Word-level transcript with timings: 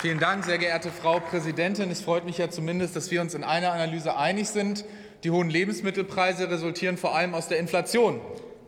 Vielen 0.00 0.20
Dank, 0.20 0.44
sehr 0.44 0.58
geehrte 0.58 0.92
Frau 0.92 1.18
Präsidentin. 1.18 1.90
Es 1.90 2.02
freut 2.02 2.24
mich 2.24 2.38
ja 2.38 2.48
zumindest, 2.48 2.94
dass 2.94 3.10
wir 3.10 3.20
uns 3.20 3.34
in 3.34 3.42
einer 3.42 3.72
Analyse 3.72 4.16
einig 4.16 4.48
sind. 4.48 4.84
Die 5.24 5.32
hohen 5.32 5.50
Lebensmittelpreise 5.50 6.48
resultieren 6.48 6.96
vor 6.96 7.16
allem 7.16 7.34
aus 7.34 7.48
der 7.48 7.58
Inflation, 7.58 8.20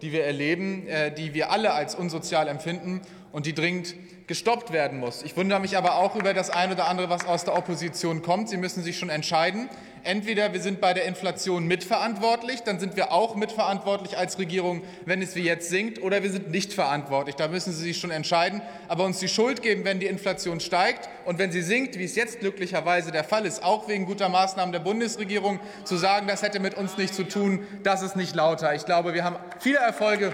die 0.02 0.10
wir 0.10 0.24
erleben, 0.24 0.88
äh, 0.88 1.14
die 1.14 1.32
wir 1.32 1.52
alle 1.52 1.72
als 1.72 1.94
unsozial 1.94 2.48
empfinden 2.48 3.02
und 3.32 3.46
die 3.46 3.54
dringend 3.54 3.94
gestoppt 4.26 4.72
werden 4.72 5.00
muss. 5.00 5.24
Ich 5.24 5.36
wundere 5.36 5.58
mich 5.58 5.76
aber 5.76 5.96
auch 5.96 6.14
über 6.14 6.34
das 6.34 6.50
eine 6.50 6.74
oder 6.74 6.86
andere, 6.86 7.10
was 7.10 7.26
aus 7.26 7.44
der 7.44 7.56
Opposition 7.56 8.22
kommt. 8.22 8.48
Sie 8.48 8.56
müssen 8.56 8.84
sich 8.84 8.96
schon 8.96 9.08
entscheiden. 9.08 9.68
Entweder 10.04 10.52
wir 10.52 10.60
sind 10.60 10.80
bei 10.80 10.94
der 10.94 11.04
Inflation 11.04 11.66
mitverantwortlich, 11.66 12.60
dann 12.60 12.78
sind 12.78 12.96
wir 12.96 13.12
auch 13.12 13.34
mitverantwortlich 13.34 14.16
als 14.16 14.38
Regierung, 14.38 14.82
wenn 15.04 15.20
es 15.20 15.34
wie 15.34 15.42
jetzt 15.42 15.68
sinkt, 15.68 16.00
oder 16.00 16.22
wir 16.22 16.30
sind 16.30 16.50
nicht 16.50 16.72
verantwortlich. 16.72 17.34
Da 17.34 17.48
müssen 17.48 17.72
Sie 17.72 17.82
sich 17.82 17.98
schon 17.98 18.12
entscheiden. 18.12 18.62
Aber 18.86 19.04
uns 19.04 19.18
die 19.18 19.28
Schuld 19.28 19.62
geben, 19.62 19.84
wenn 19.84 19.98
die 19.98 20.06
Inflation 20.06 20.60
steigt 20.60 21.08
und 21.24 21.38
wenn 21.38 21.52
sie 21.52 21.62
sinkt, 21.62 21.98
wie 21.98 22.04
es 22.04 22.14
jetzt 22.14 22.40
glücklicherweise 22.40 23.10
der 23.10 23.24
Fall 23.24 23.44
ist, 23.46 23.62
auch 23.62 23.88
wegen 23.88 24.06
guter 24.06 24.28
Maßnahmen 24.28 24.72
der 24.72 24.78
Bundesregierung, 24.78 25.60
zu 25.84 25.96
sagen, 25.96 26.28
das 26.28 26.42
hätte 26.42 26.60
mit 26.60 26.74
uns 26.74 26.96
nichts 26.96 27.16
zu 27.16 27.24
tun, 27.24 27.66
das 27.82 28.02
ist 28.02 28.16
nicht 28.16 28.34
lauter. 28.34 28.74
Ich 28.74 28.86
glaube, 28.86 29.12
wir 29.12 29.24
haben 29.24 29.36
viele 29.58 29.78
Erfolge, 29.78 30.32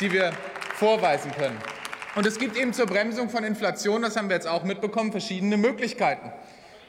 die 0.00 0.12
wir 0.12 0.32
vorweisen 0.76 1.32
können. 1.32 1.56
Und 2.18 2.26
es 2.26 2.40
gibt 2.40 2.56
eben 2.56 2.72
zur 2.72 2.86
Bremsung 2.86 3.30
von 3.30 3.44
Inflation, 3.44 4.02
das 4.02 4.16
haben 4.16 4.28
wir 4.28 4.34
jetzt 4.34 4.48
auch 4.48 4.64
mitbekommen, 4.64 5.12
verschiedene 5.12 5.56
Möglichkeiten. 5.56 6.32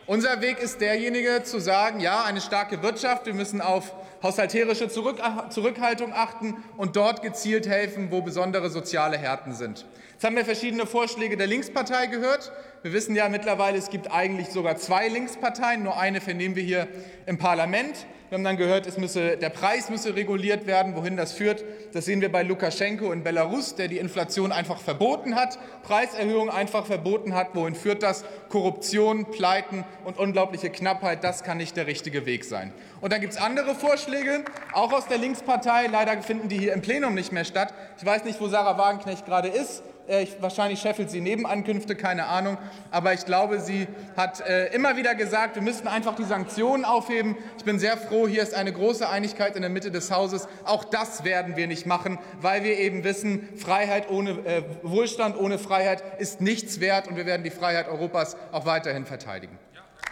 Unser 0.07 0.41
Weg 0.41 0.57
ist 0.57 0.81
derjenige 0.81 1.43
zu 1.43 1.59
sagen, 1.59 1.99
ja, 1.99 2.23
eine 2.23 2.41
starke 2.41 2.81
Wirtschaft, 2.81 3.27
wir 3.27 3.35
müssen 3.35 3.61
auf 3.61 3.93
haushalterische 4.23 4.89
Zurückhaltung 4.89 6.13
achten 6.13 6.57
und 6.77 6.95
dort 6.95 7.21
gezielt 7.21 7.67
helfen, 7.67 8.09
wo 8.09 8.23
besondere 8.23 8.71
soziale 8.71 9.19
Härten 9.19 9.53
sind. 9.53 9.85
Jetzt 10.13 10.23
haben 10.23 10.35
wir 10.35 10.45
verschiedene 10.45 10.87
Vorschläge 10.87 11.37
der 11.37 11.45
Linkspartei 11.45 12.07
gehört. 12.07 12.51
Wir 12.81 12.93
wissen 12.93 13.13
ja 13.13 13.27
mittlerweile, 13.27 13.77
es 13.77 13.89
gibt 13.89 14.09
eigentlich 14.09 14.51
sogar 14.51 14.77
zwei 14.77 15.09
Linksparteien, 15.09 15.83
nur 15.83 15.99
eine 15.99 16.21
vernehmen 16.21 16.55
wir 16.55 16.63
hier 16.63 16.87
im 17.25 17.37
Parlament. 17.37 18.05
Wir 18.29 18.37
haben 18.37 18.45
dann 18.45 18.55
gehört, 18.55 18.87
es 18.87 18.97
müsse, 18.97 19.35
der 19.35 19.49
Preis 19.49 19.89
müsse 19.89 20.15
reguliert 20.15 20.65
werden. 20.65 20.95
Wohin 20.95 21.17
das 21.17 21.33
führt, 21.33 21.65
das 21.91 22.05
sehen 22.05 22.21
wir 22.21 22.31
bei 22.31 22.43
Lukaschenko 22.43 23.11
in 23.11 23.21
Belarus, 23.21 23.75
der 23.75 23.89
die 23.89 23.97
Inflation 23.97 24.53
einfach 24.53 24.79
verboten 24.79 25.35
hat, 25.35 25.59
Preiserhöhungen 25.83 26.49
einfach 26.49 26.85
verboten 26.85 27.35
hat. 27.35 27.53
Wohin 27.53 27.75
führt 27.75 28.01
das? 28.01 28.23
Korruption, 28.47 29.25
Pleiten 29.25 29.83
und 30.05 30.17
unglaubliche 30.17 30.69
Knappheit, 30.69 31.21
das 31.25 31.43
kann 31.43 31.57
nicht 31.57 31.75
der 31.75 31.85
richtige 31.85 32.25
Weg 32.25 32.45
sein. 32.45 32.71
Und 33.01 33.11
dann 33.11 33.19
gibt 33.19 33.33
es 33.33 33.39
andere 33.39 33.75
Vorschläge, 33.75 34.45
auch 34.71 34.93
aus 34.93 35.07
der 35.07 35.17
Linkspartei. 35.17 35.87
Leider 35.87 36.21
finden 36.21 36.47
die 36.47 36.59
hier 36.59 36.73
im 36.73 36.81
Plenum 36.81 37.13
nicht 37.13 37.33
mehr 37.33 37.43
statt. 37.43 37.73
Ich 37.97 38.05
weiß 38.05 38.23
nicht, 38.23 38.39
wo 38.39 38.47
Sarah 38.47 38.77
Wagenknecht 38.77 39.25
gerade 39.25 39.49
ist. 39.49 39.83
Äh, 40.09 40.25
wahrscheinlich 40.39 40.79
scheffelt 40.79 41.11
sie 41.11 41.21
Nebenankünfte, 41.21 41.95
keine 41.95 42.25
Ahnung. 42.25 42.57
Aber 42.89 43.13
ich 43.13 43.25
glaube, 43.25 43.59
sie 43.59 43.87
hat 44.17 44.41
äh, 44.41 44.73
immer 44.73 44.97
wieder 44.97 45.13
gesagt, 45.13 45.53
wir 45.53 45.61
müssten 45.61 45.87
einfach 45.87 46.15
die 46.15 46.23
Sanktionen 46.23 46.83
aufheben. 46.83 47.37
Ich 47.59 47.63
bin 47.63 47.77
sehr 47.77 47.95
froh, 47.95 48.27
hier 48.27 48.41
ist 48.41 48.55
eine 48.55 48.73
große 48.73 49.07
Einigkeit 49.07 49.55
in 49.55 49.61
der 49.61 49.69
Mitte 49.69 49.91
des 49.91 50.09
Hauses. 50.09 50.47
Auch 50.65 50.83
das 50.83 51.23
werden 51.25 51.55
wir 51.57 51.67
nicht 51.67 51.85
machen, 51.85 52.17
weil 52.41 52.63
wir 52.63 52.79
eben 52.79 53.03
wissen, 53.03 53.49
Freiheit 53.55 54.09
ohne 54.09 54.31
äh, 54.31 54.63
Wohlstand 54.81 55.37
ohne 55.37 55.59
Freiheit 55.59 56.01
ist 56.17 56.41
nichts 56.41 56.79
wert. 56.79 57.07
Und 57.07 57.15
wir 57.15 57.27
werden 57.27 57.43
die 57.43 57.51
Freiheit 57.51 57.87
Europas 57.87 58.35
auch 58.51 58.65
weiterhin 58.65 59.05
verteidigen. 59.05 59.59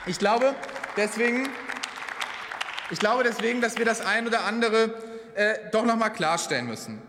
Ich 0.06 0.20
glaube 0.20 0.54
deswegen, 0.96 1.50
ich 2.92 3.00
glaube 3.00 3.24
deswegen 3.24 3.62
dass 3.62 3.80
wir 3.80 3.86
das 3.86 4.06
ein 4.06 4.28
oder 4.28 4.44
andere 4.44 4.94
äh, 5.34 5.56
doch 5.72 5.86
noch 5.86 5.96
mal 5.96 6.10
klarstellen 6.10 6.68
müssen. 6.68 7.02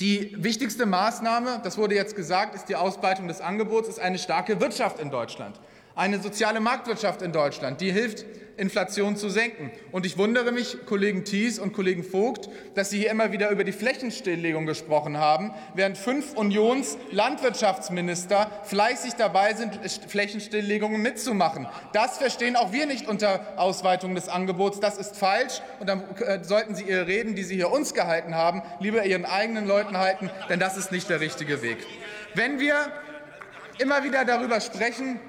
Die 0.00 0.32
wichtigste 0.36 0.84
Maßnahme, 0.84 1.60
das 1.64 1.78
wurde 1.78 1.94
jetzt 1.94 2.16
gesagt, 2.16 2.54
ist 2.54 2.68
die 2.68 2.76
Ausbreitung 2.76 3.28
des 3.28 3.40
Angebots, 3.40 3.88
ist 3.88 3.98
eine 3.98 4.18
starke 4.18 4.60
Wirtschaft 4.60 5.00
in 5.00 5.10
Deutschland 5.10 5.58
eine 5.96 6.20
soziale 6.20 6.60
Marktwirtschaft 6.60 7.22
in 7.22 7.32
Deutschland, 7.32 7.80
die 7.80 7.90
hilft, 7.90 8.24
Inflation 8.58 9.16
zu 9.16 9.28
senken. 9.28 9.70
Und 9.92 10.06
ich 10.06 10.16
wundere 10.16 10.50
mich, 10.52 10.78
Kollegen 10.86 11.24
Thies 11.24 11.58
und 11.58 11.74
Kollegen 11.74 12.04
Vogt, 12.04 12.48
dass 12.74 12.88
Sie 12.90 12.98
hier 12.98 13.10
immer 13.10 13.32
wieder 13.32 13.50
über 13.50 13.64
die 13.64 13.72
Flächenstilllegung 13.72 14.66
gesprochen 14.66 15.18
haben, 15.18 15.52
während 15.74 15.98
fünf 15.98 16.34
Unions-Landwirtschaftsminister 16.34 18.50
fleißig 18.64 19.14
dabei 19.14 19.54
sind, 19.54 19.80
Flächenstilllegungen 20.08 21.02
mitzumachen. 21.02 21.66
Das 21.92 22.18
verstehen 22.18 22.54
auch 22.56 22.72
wir 22.72 22.86
nicht 22.86 23.08
unter 23.08 23.58
Ausweitung 23.58 24.14
des 24.14 24.28
Angebots. 24.28 24.78
Das 24.80 24.96
ist 24.96 25.16
falsch. 25.16 25.60
Und 25.80 25.88
dann 25.88 26.04
äh, 26.20 26.42
sollten 26.42 26.74
Sie 26.74 26.84
Ihre 26.84 27.06
Reden, 27.06 27.34
die 27.34 27.42
Sie 27.42 27.56
hier 27.56 27.70
uns 27.70 27.92
gehalten 27.94 28.34
haben, 28.34 28.62
lieber 28.80 29.04
Ihren 29.04 29.26
eigenen 29.26 29.66
Leuten 29.66 29.98
halten, 29.98 30.30
denn 30.48 30.60
das 30.60 30.76
ist 30.76 30.92
nicht 30.92 31.08
der 31.10 31.20
richtige 31.20 31.62
Weg. 31.62 31.78
Wenn 32.34 32.58
wir 32.58 32.74
immer 33.78 34.04
wieder 34.04 34.24
darüber 34.24 34.60
sprechen, 34.60 35.20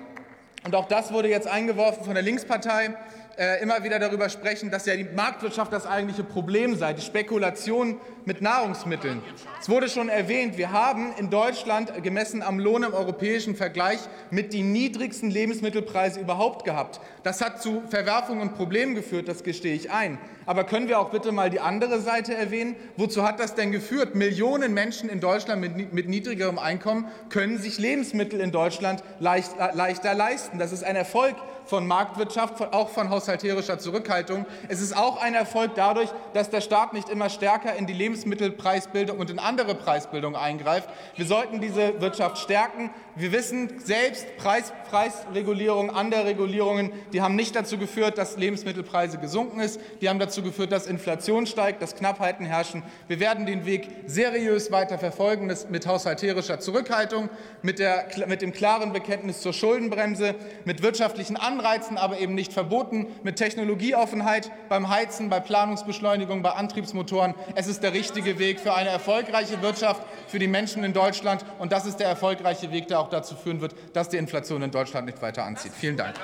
und 0.67 0.75
auch 0.75 0.89
das 0.89 1.13
wurde 1.13 1.29
jetzt 1.29 1.47
eingeworfen 1.47 2.03
von 2.03 2.13
der 2.13 2.23
Linkspartei, 2.23 2.89
äh, 3.38 3.62
immer 3.62 3.84
wieder 3.84 4.00
darüber 4.00 4.30
sprechen, 4.30 4.72
dass 4.72 4.86
ja 4.86 4.96
die 4.96 5.03
Marktwirtschaft 5.03 5.72
das 5.72 5.86
eigentliche 5.86 6.24
Problem 6.24 6.75
sei, 6.75 6.94
die 6.94 7.02
Spekulation 7.02 8.02
mit 8.25 8.42
Nahrungsmitteln. 8.42 9.22
Es 9.62 9.70
wurde 9.70 9.90
schon 9.90 10.09
erwähnt, 10.09 10.58
wir 10.58 10.72
haben 10.72 11.14
in 11.18 11.30
Deutschland 11.30 12.03
gemessen 12.03 12.42
am 12.42 12.59
Lohn 12.59 12.84
im 12.84 12.94
europäischen 12.94 13.56
Vergleich 13.56 14.00
mit 14.31 14.53
die 14.53 14.64
niedrigsten 14.64 15.30
Lebensmittelpreise 15.30 16.20
überhaupt 16.20 16.66
gehabt. 16.66 17.00
Das 17.24 17.42
hat 17.42 17.62
zu 17.62 17.84
Verwerfungen 17.90 18.42
und 18.42 18.56
Problemen 18.56 18.96
geführt, 18.96 19.28
das 19.28 19.44
gestehe 19.44 19.75
ich 19.75 19.92
ein. 19.92 20.18
Aber 20.46 20.64
können 20.64 20.88
wir 20.88 21.00
auch 21.00 21.12
bitte 21.12 21.31
mal 21.31 21.50
die 21.50 21.59
andere 21.59 22.00
Seite 22.00 22.34
erwähnen? 22.34 22.75
Wozu 22.96 23.24
hat 23.24 23.40
das 23.40 23.54
denn 23.54 23.72
geführt? 23.72 24.16
Millionen 24.16 24.74
Menschen 24.74 25.09
in 25.09 25.19
Deutschland 25.19 25.62
mit, 25.62 25.94
mit 25.94 26.08
niedrigerem 26.08 26.58
Einkommen 26.58 27.08
können 27.30 27.59
sich 27.59 27.78
Lebensmittel 27.78 28.40
in 28.40 28.52
Deutschland 28.52 29.04
leicht, 29.19 29.52
äh, 29.59 29.75
leichter 29.75 30.14
leisten. 30.14 30.58
Das 30.58 30.72
ist 30.72 30.84
ein 30.84 30.96
Erfolg 30.96 31.36
von 31.67 31.85
Marktwirtschaft, 31.85 32.73
auch 32.73 32.89
von 32.89 33.09
haushalterischer 33.09 33.78
Zurückhaltung. 33.79 34.45
Es 34.67 34.81
ist 34.81 34.95
auch 34.95 35.22
ein 35.22 35.33
Erfolg 35.33 35.72
dadurch, 35.75 36.09
dass 36.33 36.50
der 36.50 36.61
Staat 36.61 36.94
nicht 36.94 37.09
immer 37.09 37.29
stärker 37.29 37.75
in 37.75 37.85
die 37.88 37.94
Lebensmittelpreisbildung 37.94 39.17
und 39.17 39.29
in 39.29 39.39
andere 39.39 39.75
Preisbildung 39.75 40.35
eingreift. 40.35 40.89
Wir 41.16 41.25
sollten 41.25 41.61
diese 41.61 42.00
Wirtschaft 42.01 42.38
stärken. 42.38 42.89
Wir 43.16 43.31
wissen 43.31 43.79
selbst, 43.83 44.25
Preis, 44.38 44.72
Preisregulierung, 44.89 45.89
andere 45.89 46.25
Regulierungen, 46.25 46.91
die 47.13 47.22
haben 47.22 47.35
nicht 47.35 47.56
dazu 47.56 47.77
geführt, 47.77 48.17
dass 48.17 48.38
Lebensmittelpreise 48.38 49.17
gesunken 49.17 49.67
sind. 49.67 49.81
Die 50.01 50.09
haben 50.09 50.19
dazu 50.19 50.44
geführt, 50.44 50.72
dass 50.72 50.88
Inflation 50.88 51.47
steigt, 51.47 51.81
dass 51.81 51.95
Knappheiten 51.95 52.45
herrschen. 52.45 52.83
Wir 53.07 53.19
werden 53.19 53.45
den 53.45 53.66
Weg 53.66 53.89
seriös 54.06 54.72
weiter 54.72 54.97
verfolgen, 55.00 55.51
mit 55.69 55.88
haushalterischer 55.88 56.59
Zurückhaltung, 56.59 57.29
mit, 57.61 57.79
der, 57.79 58.07
mit 58.27 58.41
dem 58.41 58.53
klaren 58.53 58.94
Bekenntnis 58.94 59.41
zur 59.41 59.53
Schuldenbremse, 59.53 60.35
mit 60.66 60.81
wirtschaftlichen 60.81 61.35
Anreizen 61.38 61.56
Anreizen, 61.57 61.97
aber 61.97 62.19
eben 62.19 62.35
nicht 62.35 62.53
verboten, 62.53 63.07
mit 63.23 63.38
Technologieoffenheit 63.38 64.51
beim 64.69 64.90
Heizen, 64.90 65.29
bei 65.29 65.40
Planungsbeschleunigung, 65.40 66.41
bei 66.44 66.51
Antriebsmotoren. 66.51 67.34
Es 67.56 67.68
ist 67.68 67.81
der 67.81 67.94
richtige 67.94 68.38
Weg 68.38 68.59
für 68.59 68.73
eine 68.73 68.90
erfolgreiche 68.90 69.62
Wirtschaft, 69.62 70.03
für 70.28 70.40
die 70.40 70.47
Menschen 70.47 70.84
in 70.84 70.94
Deutschland. 70.94 71.44
Und 71.59 71.72
das 71.72 71.85
ist 71.85 71.97
der 71.97 72.07
erfolgreiche 72.07 72.72
Weg, 72.72 72.88
der 72.88 73.00
auch 73.00 73.09
dazu 73.09 73.35
führen 73.35 73.62
wird, 73.62 73.75
dass 73.94 74.09
die 74.09 74.18
Inflation 74.18 74.62
in 74.62 74.72
Deutschland 74.72 75.07
nicht 75.07 75.22
weiter 75.22 75.44
anzieht. 75.44 75.72
Vielen 75.73 75.97
Dank. 75.97 76.16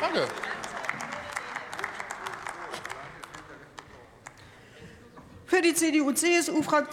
Danke. 0.00 0.28
Für 5.50 5.62
die 5.62 5.74
CDU-CSU-Fraktion 5.74 6.88